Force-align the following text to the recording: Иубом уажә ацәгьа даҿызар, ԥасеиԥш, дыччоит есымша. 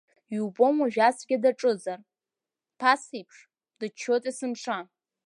Иубом 0.35 0.75
уажә 0.81 0.99
ацәгьа 1.07 1.37
даҿызар, 1.43 1.99
ԥасеиԥш, 2.79 3.37
дыччоит 3.79 4.23
есымша. 4.29 4.77